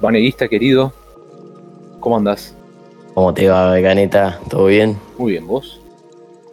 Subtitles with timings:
[0.00, 0.92] Vaneguista querido,
[2.00, 2.54] ¿cómo andás?
[3.14, 4.40] ¿Cómo te va, Veganeta?
[4.48, 4.98] ¿Todo bien?
[5.18, 5.80] Muy bien, ¿vos?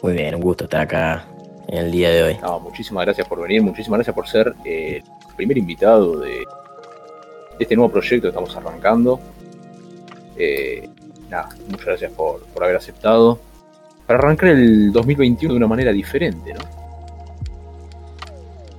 [0.04, 1.26] Muy bien, un gusto estar acá
[1.68, 2.38] en el día de hoy.
[2.62, 6.44] muchísimas gracias por venir, muchísimas gracias por ser eh, el primer invitado de
[7.60, 9.20] este nuevo proyecto que estamos arrancando.
[10.38, 10.90] Eh,
[11.30, 13.40] nada, muchas gracias por, por haber aceptado.
[14.06, 16.62] Para arrancar el 2021 de una manera diferente, ¿no?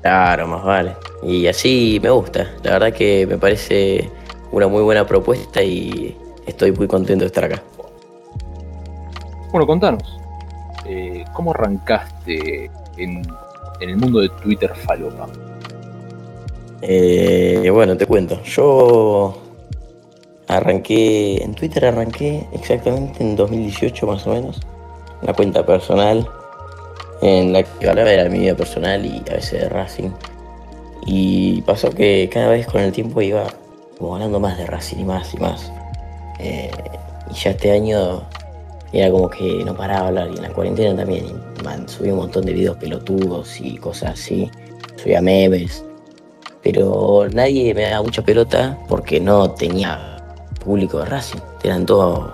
[0.03, 0.93] Claro, más vale.
[1.23, 2.51] Y así me gusta.
[2.63, 4.11] La verdad que me parece
[4.53, 7.63] una muy buena propuesta y estoy muy contento de estar acá.
[9.51, 10.21] Bueno, contanos,
[10.87, 13.23] eh, ¿cómo arrancaste en,
[13.81, 15.29] el mundo de Twitter falopa?
[16.83, 18.43] Eh, bueno, te cuento.
[18.45, 19.37] Yo
[20.47, 24.61] arranqué, en Twitter arranqué exactamente en 2018 más o menos,
[25.23, 26.27] una cuenta personal
[27.23, 30.11] en la que hablaba de mi vida personal y a veces de Racing.
[31.07, 33.47] Y pasó que cada vez con el tiempo iba
[34.01, 35.71] como hablando más de Racing y más y más.
[36.39, 36.71] Eh,
[37.31, 38.23] y ya este año
[38.93, 40.31] era como que no paraba de hablar.
[40.33, 41.27] Y en la cuarentena también
[41.87, 44.51] subí un montón de videos pelotudos y cosas así.
[44.97, 45.85] Subía memes.
[46.63, 50.17] Pero nadie me daba mucha pelota porque no tenía
[50.65, 51.41] público de Racing.
[51.63, 52.33] Eran todos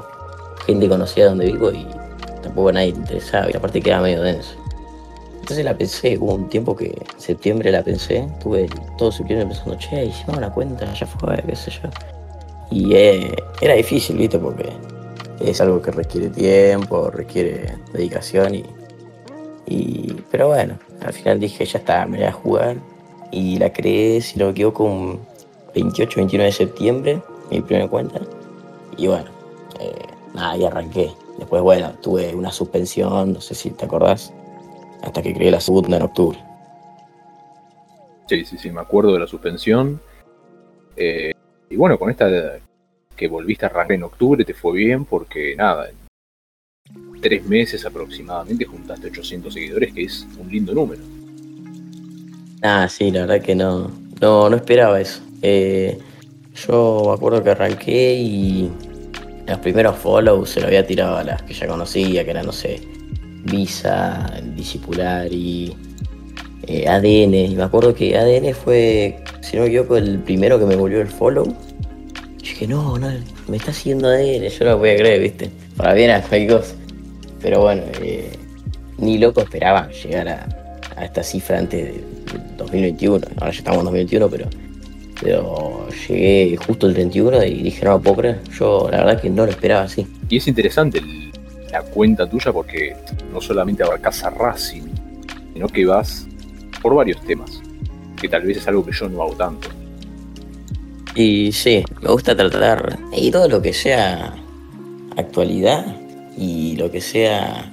[0.67, 1.85] gente conocida donde vivo y
[2.43, 3.51] tampoco nadie interesaba.
[3.51, 4.55] Y aparte quedaba medio denso.
[5.47, 9.79] Entonces la pensé, hubo un tiempo que en septiembre la pensé, tuve todo septiembre pensando,
[9.79, 11.89] che, hicimos una cuenta, ya fue, qué sé yo.
[12.69, 14.73] Y eh, era difícil, viste, porque
[15.39, 18.65] es algo que requiere tiempo, requiere dedicación y,
[19.69, 22.77] y, Pero bueno, al final dije, ya está, me voy a jugar.
[23.31, 25.21] Y la creé, si no me equivoco, un
[25.77, 28.21] 28, 29 de septiembre, mi primera cuenta.
[28.97, 29.31] Y bueno,
[29.79, 29.95] eh,
[30.35, 31.13] nada, ahí arranqué.
[31.39, 34.33] Después, bueno, tuve una suspensión, no sé si te acordás
[35.07, 36.39] hasta que creé la segunda en octubre.
[38.29, 40.01] Sí, sí, sí, me acuerdo de la suspensión.
[40.97, 41.33] Eh,
[41.71, 42.29] y bueno, con esta
[43.15, 48.65] que volviste a arrancar en octubre te fue bien porque nada, en tres meses aproximadamente
[48.65, 51.03] juntaste 800 seguidores, que es un lindo número.
[52.63, 53.91] Ah, sí, la verdad que no,
[54.21, 55.23] no, no esperaba eso.
[55.41, 55.99] Eh,
[56.67, 58.71] yo me acuerdo que arranqué y
[59.47, 62.53] los primeros follows se lo había tirado a las que ya conocía, que eran, no
[62.53, 62.81] sé,
[63.47, 65.75] Visa, Discipular y
[66.67, 67.35] eh, ADN.
[67.35, 71.01] Y me acuerdo que ADN fue, si no me equivoco, el primero que me volvió
[71.01, 71.47] el follow.
[72.39, 73.09] Y dije, no, no,
[73.49, 75.51] me está siguiendo ADN, yo no lo voy a creer, ¿viste?
[75.77, 76.23] Para bien a.
[77.43, 78.33] Pero bueno, eh,
[78.99, 82.05] ni loco esperaba llegar a, esta cifra antes de
[82.57, 83.27] 2021.
[83.37, 84.49] Ahora ya estamos en 2021, pero,
[85.21, 88.41] pero llegué justo el 31 y dije, no, puedo creer.
[88.59, 90.07] Yo la verdad que no lo esperaba así.
[90.29, 91.26] Y es interesante el
[91.77, 92.97] la cuenta tuya porque
[93.33, 94.89] no solamente abarcas a Racing,
[95.53, 96.27] sino que vas
[96.81, 97.61] por varios temas,
[98.21, 99.69] que tal vez es algo que yo no hago tanto.
[101.15, 104.35] Y sí, me gusta tratar, y todo lo que sea
[105.17, 105.97] actualidad
[106.37, 107.73] y lo que sea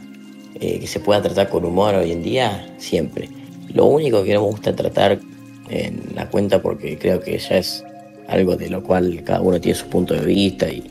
[0.55, 3.29] eh, que se pueda tratar con humor hoy en día, siempre.
[3.73, 5.19] Lo único que no me gusta tratar
[5.69, 7.83] en la cuenta porque creo que ya es
[8.27, 10.83] algo de lo cual cada uno tiene su punto de vista y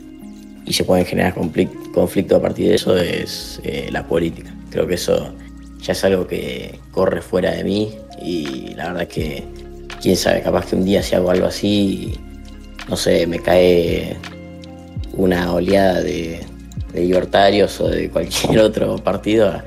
[0.64, 4.54] y se pueden generar conflicto a partir de eso es eh, la política.
[4.70, 5.34] Creo que eso
[5.80, 7.90] ya es algo que corre fuera de mí
[8.20, 9.44] y la verdad es que
[10.00, 12.14] quién sabe, capaz que un día si hago algo así,
[12.88, 14.16] no sé, me cae
[15.14, 16.40] una oleada de,
[16.94, 19.62] libertarios o de cualquier otro partido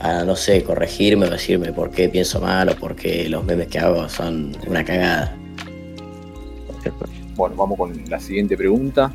[0.00, 3.68] a, no sé, corregirme o decirme por qué pienso mal o por qué los memes
[3.68, 5.36] que hago son una cagada.
[7.36, 9.12] Bueno, vamos con la siguiente pregunta.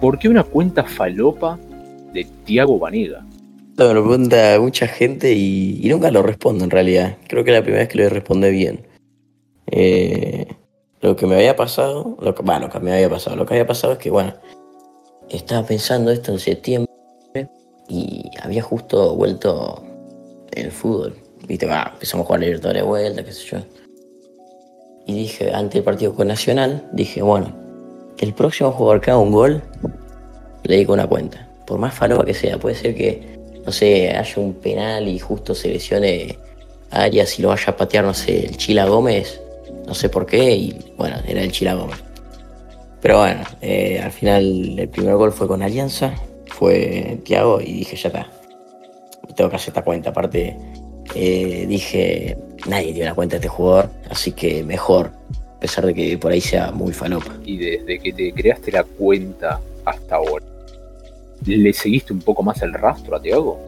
[0.00, 1.58] ¿Por qué una cuenta falopa
[2.12, 3.24] de Tiago Vanega?
[3.76, 7.16] lo pregunta mucha gente y, nunca lo respondo en realidad.
[7.28, 8.86] Creo que la primera vez que lo responde bien.
[9.70, 10.46] Eh,
[11.00, 13.54] lo que me había pasado, lo que, bueno, lo que me había pasado, lo que
[13.54, 14.34] había pasado es que, bueno,
[15.30, 16.90] estaba pensando esto en septiembre
[17.88, 19.82] y había justo vuelto
[20.52, 21.14] el fútbol.
[21.46, 23.58] Viste, empezamos a jugar Libertadores de vuelta, qué sé yo.
[25.06, 27.69] Y dije, ante el partido con Nacional, dije, bueno,
[28.24, 29.62] el próximo jugador que haga un gol,
[30.64, 31.46] le dedico una cuenta.
[31.66, 35.54] Por más falopa que sea, puede ser que, no sé, haya un penal y justo
[35.54, 36.38] se lesione
[36.90, 39.40] Arias y lo vaya a patear, no sé, el Chila Gómez,
[39.86, 42.02] no sé por qué, y bueno, era el Chila Gómez.
[43.00, 46.14] Pero bueno, eh, al final el primer gol fue con Alianza,
[46.46, 48.30] fue Thiago y dije, ya está,
[49.34, 50.10] tengo que hacer esta cuenta.
[50.10, 50.56] Aparte,
[51.14, 52.36] eh, dije,
[52.66, 55.12] nadie tiene una cuenta de este jugador, así que mejor
[55.60, 57.36] a pesar de que por ahí sea muy falopa.
[57.44, 60.46] Y desde que te creaste la cuenta hasta ahora,
[61.44, 63.60] ¿le seguiste un poco más el rastro a Tiago?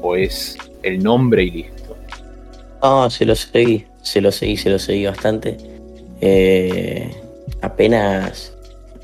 [0.00, 1.96] ¿O es el nombre y listo?
[2.80, 5.56] No, se lo seguí, se lo seguí, se lo seguí bastante.
[6.20, 7.10] Eh,
[7.62, 8.54] apenas,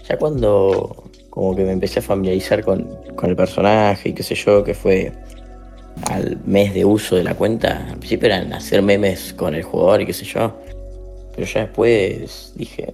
[0.09, 2.85] ya cuando como que me empecé a familiarizar con,
[3.17, 5.13] con el personaje y qué sé yo, que fue
[6.09, 10.03] al mes de uso de la cuenta, al principio eran hacer memes con el jugador
[10.03, 10.55] y qué sé yo.
[11.41, 12.87] Pero ya después dije,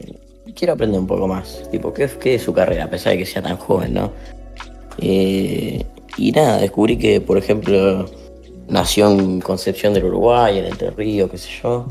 [0.55, 1.69] quiero aprender un poco más.
[1.73, 2.85] Tipo, ¿qué, qué es su carrera?
[2.85, 4.13] A pesar de que sea tan joven, ¿no?
[4.99, 5.85] Eh,
[6.17, 8.09] y nada, descubrí que, por ejemplo,
[8.69, 11.89] nació en Concepción del Uruguay, en Entre Ríos, qué sé yo.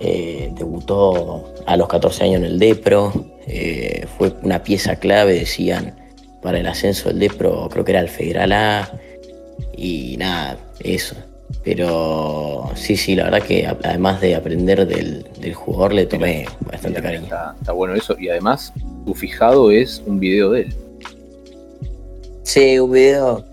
[0.00, 3.12] Eh, debutó a los 14 años en el Depro.
[3.46, 5.94] Eh, fue una pieza clave, decían,
[6.40, 8.90] para el ascenso del Depro, creo que era el Federal A.
[9.76, 11.14] Y nada, eso.
[11.62, 17.24] Pero sí, sí, la verdad que además de aprender del, jugador le tomé bastante cariño.
[17.24, 18.16] Está, bueno eso.
[18.18, 18.72] Y además,
[19.06, 20.74] tu fijado es un video de él.
[22.42, 23.44] Sí, un video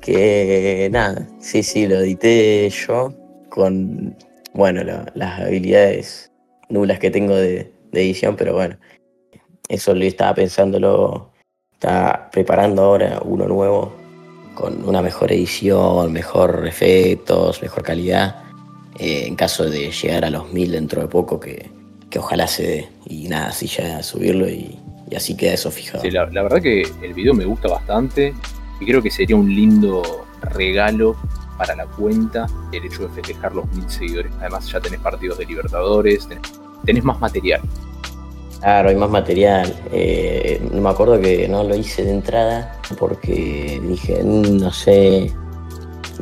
[0.00, 3.12] que nada, sí, sí, lo edité yo
[3.50, 4.16] con,
[4.54, 4.82] bueno,
[5.14, 6.32] las habilidades
[6.70, 8.78] nulas que tengo de, de edición, pero bueno,
[9.68, 11.30] eso lo estaba pensándolo,
[11.72, 13.97] está preparando ahora uno nuevo
[14.58, 18.42] con una mejor edición, mejor efectos, mejor calidad,
[18.98, 21.70] eh, en caso de llegar a los mil dentro de poco, que,
[22.18, 22.88] ojalá se dé.
[23.06, 24.76] Y nada, así ya subirlo y,
[25.14, 26.02] así queda eso fijado.
[26.10, 28.34] La, verdad que el video me gusta bastante
[28.80, 31.14] y creo que sería un lindo regalo
[31.56, 34.32] para la cuenta el hecho de festejar los mil seguidores.
[34.40, 36.28] Además ya tenés partidos de Libertadores,
[36.84, 37.60] tenés más material.
[38.60, 39.72] Claro, hay más material.
[39.92, 45.32] Eh, me acuerdo que no lo hice de entrada porque dije, mm, no sé,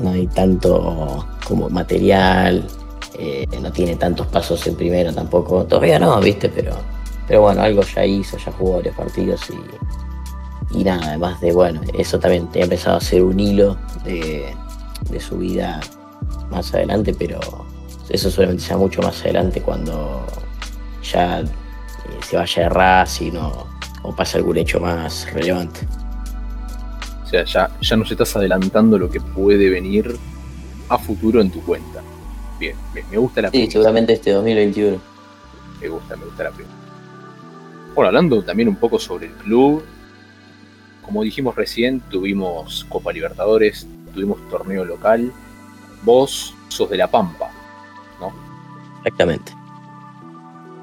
[0.01, 2.67] no hay tanto como material,
[3.19, 5.65] eh, no tiene tantos pasos en primero tampoco.
[5.65, 6.75] Todavía no, viste, pero,
[7.27, 9.41] pero bueno, algo ya hizo, ya jugó varios partidos
[10.71, 14.55] y, nada, además de, bueno, eso también he empezado a hacer un hilo de,
[15.11, 15.81] de su vida
[16.51, 17.41] más adelante, pero
[18.11, 20.25] eso solamente sea mucho más adelante cuando
[21.03, 21.43] ya
[22.23, 23.67] se vaya de Racing o,
[24.03, 25.81] o pase algún hecho más relevante.
[27.25, 30.17] O sea, ya, ya nos estás adelantando lo que puede venir
[30.89, 32.03] a futuro en tu cuenta.
[32.59, 32.77] Bien,
[33.11, 34.99] me gusta la Sí, seguramente este 2021.
[35.81, 36.77] Me gusta, me gusta la primera.
[37.95, 39.83] Bueno, hablando también un poco sobre el club,
[41.03, 45.33] como dijimos recién, tuvimos Copa Libertadores, tuvimos torneo local.
[46.03, 47.51] Vos sos de La Pampa,
[48.21, 48.33] ¿no?
[48.99, 49.53] Exactamente.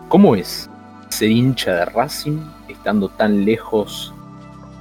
[0.10, 0.70] ¿Cómo es
[1.14, 4.14] ser hincha de Racing estando tan lejos?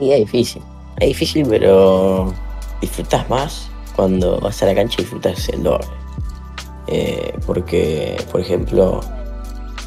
[0.01, 0.63] Y es difícil,
[0.99, 2.33] es difícil, pero
[2.81, 5.87] disfrutas más cuando vas a la cancha y disfrutas el doble.
[6.89, 9.01] Eh, porque, por ejemplo,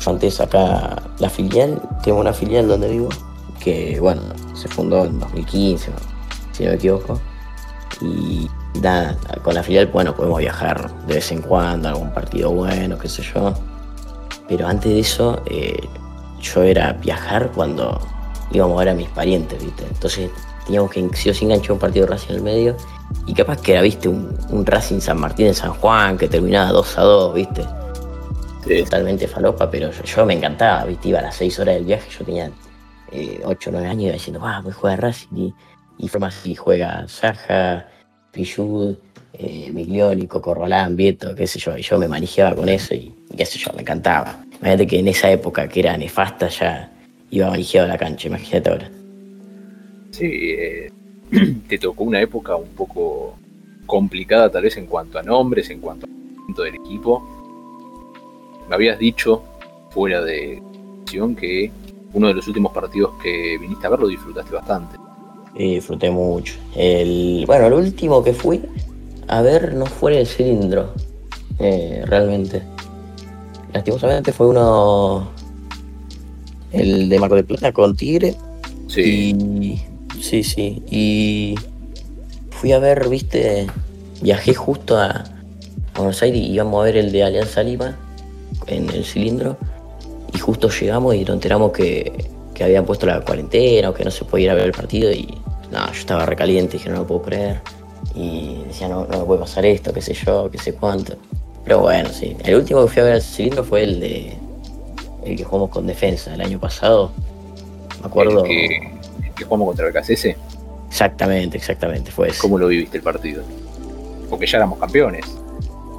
[0.05, 3.09] antes acá, la filial, tengo una filial donde vivo,
[3.59, 4.21] que bueno,
[4.53, 5.91] se fundó en 2015,
[6.51, 7.19] si no me equivoco.
[8.01, 8.49] Y
[8.81, 13.09] nada, con la filial, bueno, podemos viajar de vez en cuando, algún partido bueno, qué
[13.09, 13.53] sé yo.
[14.47, 15.79] Pero antes de eso, eh,
[16.45, 17.99] yo era viajar cuando
[18.51, 19.83] íbamos a ver a mis parientes, ¿viste?
[19.83, 20.29] Entonces
[20.65, 22.77] teníamos que sí o sí enganchar un partido de Racing en el medio
[23.27, 24.07] y capaz que era, ¿viste?
[24.07, 27.65] Un, Racing San Martín en San Juan que terminaba 2 a 2, ¿viste?
[28.83, 31.09] Totalmente falopa, pero yo, me encantaba, ¿viste?
[31.09, 32.51] Iba a las 6 horas del viaje, yo tenía
[33.45, 35.53] 8 o 9 años y iba diciendo, ah, pues juega Racing y,
[35.97, 37.87] y forma así, juega Saja,
[38.31, 38.95] Pichud,
[39.33, 43.13] eh, Miglioli, Coco Rolán, Vieto, qué sé yo, y yo me manejaba con eso y,
[43.29, 44.44] y qué sé yo, me encantaba.
[44.65, 46.91] Imagínate que en esa época que era nefasta ya
[47.29, 48.91] iba manejado a la cancha, imagínate ahora.
[50.09, 50.91] Sí, eh,
[51.69, 53.37] te tocó una época un poco
[53.85, 57.23] complicada tal vez en cuanto a nombres, en cuanto al del equipo.
[58.67, 59.43] Me habías dicho
[59.91, 60.59] fuera de
[61.39, 61.71] que
[62.13, 64.97] uno de los últimos partidos que viniste a ver lo disfrutaste bastante.
[65.55, 66.55] Sí, disfruté mucho.
[66.75, 68.63] El, bueno, el último que fui
[69.27, 70.91] a ver no fue el cilindro,
[71.59, 72.74] eh, realmente.
[73.75, 75.27] Lastimosamente fue uno.
[76.71, 78.33] El de Marco de Plata con Tigre.
[78.87, 79.81] Sí.
[80.21, 80.81] sí, sí.
[80.89, 81.55] Y
[82.51, 83.67] fui a ver, viste,
[84.21, 85.25] viajé justo a,
[85.93, 87.97] Buenos Aires y íbamos a ver el de Alianza Lima
[88.67, 89.57] en el cilindro.
[90.33, 94.11] Y justo llegamos y nos enteramos que, que habían puesto la cuarentena o que no
[94.11, 95.11] se podía ir a ver el partido.
[95.11, 95.27] Y
[95.71, 97.59] no, yo estaba recaliente, dije, no lo puedo creer.
[98.15, 101.17] Y decía, no, no me puede pasar esto, qué sé yo, qué sé cuánto.
[101.65, 102.37] Pero bueno, sí.
[102.43, 104.37] El último que fui a ver al cilindro fue el de.
[105.25, 107.11] El que jugamos con defensa el año pasado.
[107.99, 108.45] Me acuerdo.
[108.45, 110.37] ¿El que, jugamos contra el KCS?
[110.87, 112.39] Exactamente, exactamente, fue ese.
[112.39, 113.43] ¿Cómo lo viviste el partido?
[114.29, 115.25] Porque ya éramos campeones.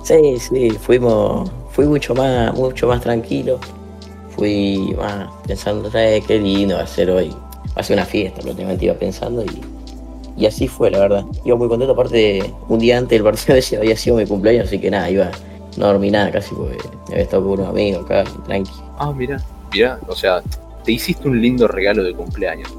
[0.04, 1.50] Sí, sí, fuimos.
[1.72, 3.58] Fui mucho más, mucho más tranquilo.
[4.30, 7.30] Fui más pensando, ¿sabes qué lindo va a ser hoy?
[7.30, 9.60] Va a ser una fiesta, prácticamente iba pensando y
[10.36, 11.24] y así fue, la verdad.
[11.44, 14.78] Iba muy contento, aparte, un día antes del partido ese había sido mi cumpleaños, así
[14.78, 15.30] que nada, iba,
[15.76, 16.78] no dormí nada casi porque
[17.08, 18.70] había estado con unos amigos acá, tranqui.
[18.98, 19.42] Ah, mira,
[19.72, 20.42] mira, o sea,
[20.84, 22.72] te hiciste un lindo regalo de cumpleaños.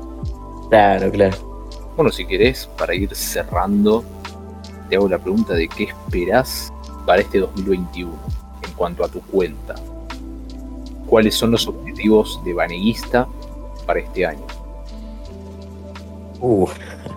[0.69, 1.37] Claro, claro.
[1.95, 4.03] Bueno, si querés, para ir cerrando,
[4.89, 6.71] te hago la pregunta de qué esperás
[7.05, 8.11] para este 2021
[8.63, 9.75] en cuanto a tu cuenta.
[11.07, 13.27] ¿Cuáles son los objetivos de Baneguista
[13.85, 14.45] para este año?
[16.41, 16.67] Uh,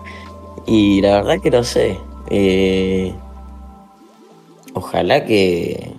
[0.65, 1.97] y la verdad que no sé.
[2.29, 3.13] Eh,
[4.73, 5.93] ojalá que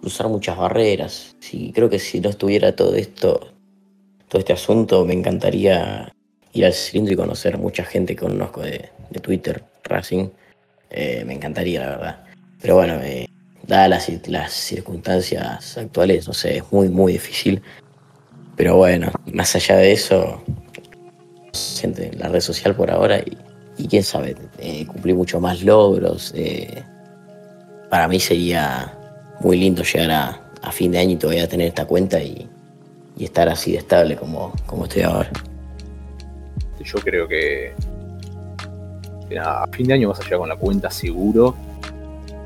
[0.00, 1.36] cruzar muchas barreras.
[1.40, 3.52] Sí, creo que si no estuviera todo esto,
[4.28, 6.12] todo este asunto, me encantaría
[6.52, 8.90] ir al cilindro y conocer mucha gente que conozco de,
[9.22, 10.28] Twitter, Racing.
[10.90, 12.24] Eh, me encantaría, la verdad.
[12.60, 13.28] Pero bueno, eh,
[13.66, 17.62] dadas las, circunstancias actuales, no sé, es muy, muy difícil.
[18.56, 20.42] Pero bueno, más allá de eso,
[21.78, 23.20] gente en la red social por ahora
[23.76, 26.32] y, quién sabe, eh, cumplir mucho más logros.
[26.34, 26.82] Eh,
[27.96, 28.92] para mí sería
[29.40, 30.10] muy lindo llegar
[30.60, 32.46] a, fin de año y todavía tener esta cuenta y,
[33.18, 35.30] estar así de estable como, como estoy ahora.
[36.84, 37.72] Yo creo que,
[39.42, 41.56] a fin de año vas a llegar con la cuenta seguro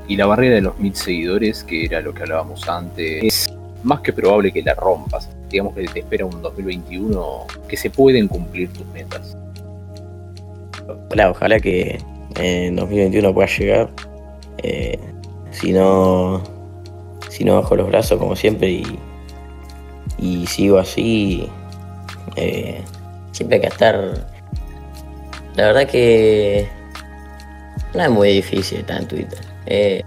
[0.07, 3.53] y la barrera de los mil seguidores, que era lo que hablábamos antes, es
[3.83, 8.29] más que probable que la rompas digamos que te espera un 2021 que se pueden
[8.29, 9.35] cumplir tus metas.
[11.29, 11.99] ojalá que
[12.35, 13.89] en 2021 pueda llegar.
[14.63, 14.97] Eh,
[15.51, 16.41] si no,
[17.29, 18.99] si no bajo los brazos como siempre y,
[20.17, 21.47] y sigo así,
[22.35, 22.81] eh,
[23.31, 24.27] siempre hay que estar.
[25.55, 26.67] La verdad que
[27.93, 29.39] no es muy difícil estar en Twitter.
[29.65, 30.01] Eh,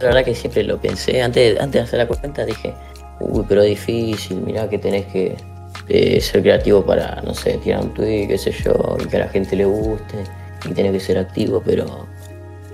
[0.00, 1.22] la verdad que siempre lo pensé.
[1.22, 2.74] Antes, antes de hacer la cuenta dije,
[3.20, 5.36] uy, pero difícil, mirá que tenés que
[5.88, 9.20] eh, ser creativo para, no sé, tirar un tweet, qué sé yo, y que a
[9.20, 10.16] la gente le guste,
[10.68, 12.06] y tenés que ser activo, pero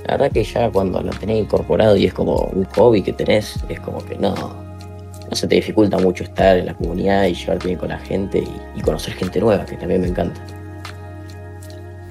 [0.07, 3.57] la verdad que ya cuando lo tenés incorporado y es como un hobby que tenés,
[3.69, 7.69] es como que no, no se te dificulta mucho estar en la comunidad y llevarte
[7.69, 8.45] bien con la gente
[8.77, 10.41] y, conocer gente nueva, que también me encanta.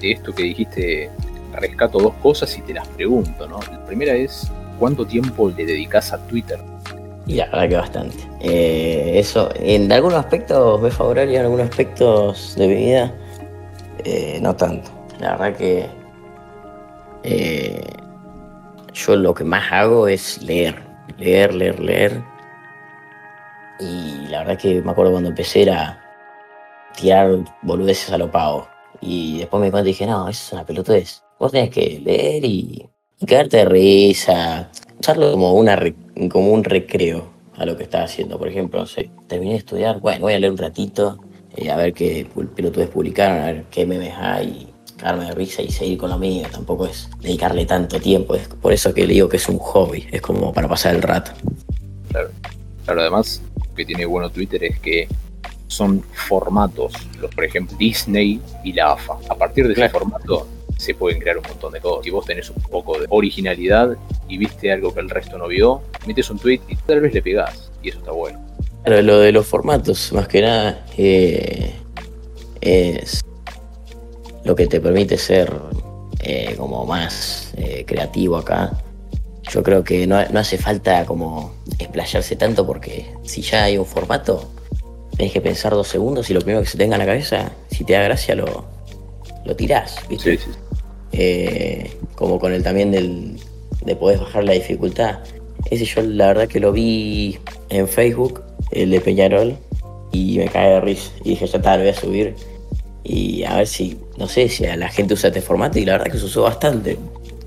[0.00, 1.08] De esto que dijiste,
[1.52, 3.60] rescato dos cosas y te las pregunto, ¿no?
[3.70, 6.58] La primera es, ¿cuánto tiempo le dedicas a Twitter?
[7.26, 8.16] Y la verdad que bastante.
[8.40, 13.14] Eh, eso, en algunos aspectos me favorable y en algunos aspectos de mi vida
[14.04, 14.90] eh, no tanto.
[15.20, 16.03] La verdad que
[17.24, 17.82] eh,
[18.92, 20.76] yo lo que más hago es leer,
[21.18, 22.22] leer, leer, leer.
[23.80, 26.00] Y la verdad que me acuerdo cuando empecé era
[26.96, 28.68] tirar boludeces a lo pavo.
[29.00, 31.22] Y después me di cuenta y dije, no, eso es una pelotudez.
[31.38, 32.88] Vos tenés que leer y,
[33.18, 38.38] y de risa, usarlo como, un recreo a lo que estaba haciendo.
[38.38, 38.86] Por ejemplo, no
[39.26, 41.18] terminé de estudiar, bueno, voy a leer un ratito,
[41.56, 45.70] eh, a ver qué pelotudes publicaron, a ver qué memes hay, cagarme de risa y
[45.70, 46.46] seguir con lo mío.
[46.50, 48.34] Tampoco es dedicarle tanto tiempo.
[48.34, 51.02] Es por eso que le digo que es un hobby, es como para pasar el
[51.02, 51.32] rato.
[52.10, 52.30] Claro,
[52.84, 55.08] claro además, lo que tiene bueno Twitter es que
[55.66, 59.14] son formatos, los, por ejemplo, Disney y la AFA.
[59.28, 60.46] A partir de ese formato
[60.76, 62.04] se pueden crear un montón de cosas.
[62.04, 63.96] Si vos tenés un poco de originalidad
[64.28, 67.22] y viste algo que el resto no vio, metes un tweet y tal vez le
[67.22, 67.70] pegás.
[67.82, 68.40] Y eso está bueno.
[68.84, 71.74] Pero lo de los formatos, más que nada, eh,
[72.60, 73.23] es
[74.44, 75.52] lo que te permite ser
[76.20, 78.72] eh, como más eh, creativo acá.
[79.50, 84.50] Yo creo que no, hace falta como explayarse tanto porque si ya hay un formato,
[85.16, 87.84] tenés que pensar dos segundos y lo primero que se tenga en la cabeza, si
[87.84, 88.64] te da gracia, lo,
[89.44, 90.38] lo tirás, ¿viste?
[90.38, 90.50] Sí, sí.
[91.12, 93.38] Eh, como con el también del,
[93.84, 95.20] de poder bajar la dificultad.
[95.70, 99.56] Ese yo la verdad que lo vi en Facebook, el de Peñarol,
[100.12, 101.10] y me cae de risa.
[101.22, 102.34] Y dije, ya está, lo voy a subir.
[103.04, 105.92] Y a ver si, no sé, si a la gente usa este formato y la
[105.92, 106.98] verdad que se usó bastante.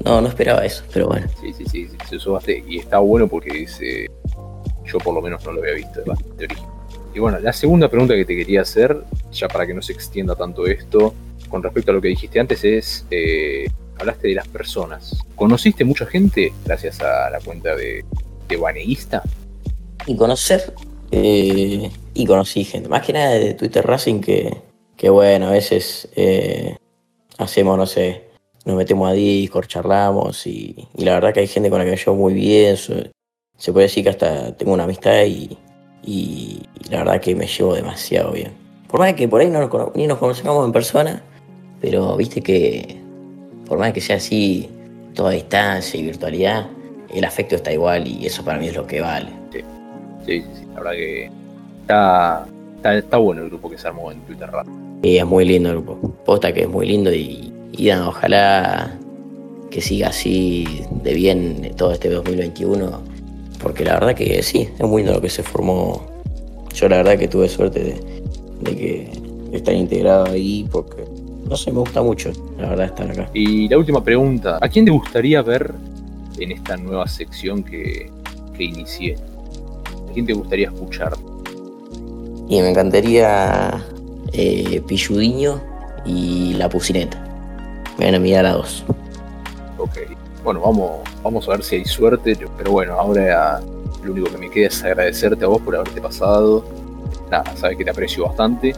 [0.06, 1.28] No, no esperaba eso, pero bueno.
[1.42, 2.64] Sí, sí, sí, se usó bastante.
[2.70, 4.08] Y está bueno porque dice,
[4.86, 6.66] yo por lo menos no lo había visto, de origen.
[7.14, 8.96] Y bueno, la segunda pregunta que te quería hacer,
[9.32, 11.16] ya para que no se extienda tanto esto,
[11.50, 15.18] con respecto a lo que dijiste antes es, eh, hablaste de las personas.
[15.36, 18.06] ¿Conociste mucha gente gracias a la cuenta de,
[18.48, 19.24] de Baneísta?
[20.06, 20.74] Y conocer,
[21.12, 24.67] eh, y conocí gente, más que nada de Twitter Racing que,
[24.98, 26.76] que bueno, a veces eh,
[27.38, 28.26] hacemos, no sé,
[28.66, 31.98] nos metemos a Discord, charlamos y, la verdad que hay gente con la que me
[31.98, 35.58] llevo muy bien, se puede decir que hasta tengo una amistad y,
[36.04, 38.52] y, la verdad que me llevo demasiado bien.
[38.90, 41.22] Por más que por ahí no ni nos conocemos en persona,
[41.80, 42.98] pero viste que,
[43.68, 44.70] por más que sea así,
[45.14, 46.68] toda distancia y virtualidad,
[47.14, 49.30] el afecto está igual y eso para mí es lo que vale.
[49.52, 49.60] Sí,
[50.26, 51.32] sí, sí, la verdad que
[51.82, 52.48] está,
[52.98, 54.68] está, bueno el grupo que se armó en Twitter Rap.
[55.04, 56.16] Sí, es muy lindo el grupo.
[56.26, 58.98] Posta que es muy lindo y, y ojalá
[59.70, 60.66] que siga así
[61.04, 63.02] de bien todo este 2021,
[63.62, 66.18] porque la verdad que sí, es muy lindo lo que se formó
[66.78, 68.22] yo la verdad que tuve suerte de,
[68.62, 69.12] de que
[69.52, 71.06] estar integrado ahí porque,
[71.50, 73.30] no sé, me gusta mucho, la verdad, estar acá.
[73.34, 75.74] Y la última pregunta, ¿a quién te gustaría ver
[76.38, 78.12] en esta nueva sección que,
[78.56, 79.16] que inicié?
[80.08, 81.14] ¿A quién te gustaría escuchar?
[82.48, 83.84] Y me encantaría
[84.34, 85.62] eh, Pilludiño
[86.06, 87.24] y La Pucineta.
[87.98, 88.84] Me van a mirar a dos.
[89.78, 89.98] Ok.
[90.44, 93.60] Bueno, vamos, vamos a ver si hay suerte, pero bueno, ahora
[94.04, 96.64] lo único que me queda es agradecerte a vos por haberte pasado.
[97.30, 98.74] Nada, sabes que te aprecio bastante.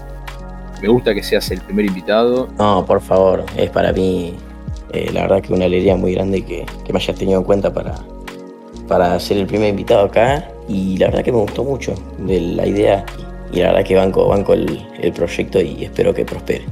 [0.81, 2.47] Me gusta que seas el primer invitado.
[2.57, 4.35] No, por favor, es para mí
[4.93, 7.71] eh, la verdad que una alegría muy grande que, que, me hayas tenido en cuenta
[7.71, 7.95] para,
[8.87, 12.65] para ser el primer invitado acá y la verdad que me gustó mucho de la
[12.65, 13.05] idea
[13.51, 16.65] y la verdad que banco, banco el, el proyecto y espero que prospere.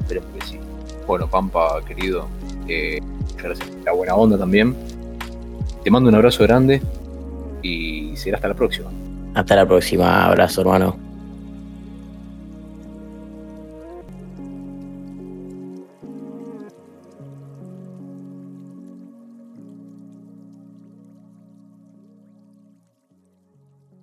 [0.00, 0.58] Esperemos que sí.
[1.06, 2.28] Bueno, Pampa, querido,
[2.68, 3.00] eh,
[3.36, 4.76] gracias por la buena onda también.
[5.82, 6.80] Te mando un abrazo grande
[7.62, 8.90] y será hasta la próxima.
[9.34, 11.01] Hasta la próxima, abrazo hermano.